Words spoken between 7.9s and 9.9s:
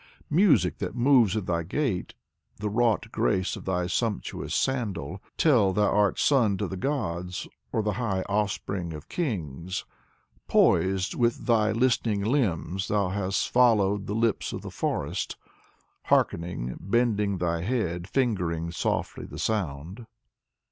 high offspring of kings.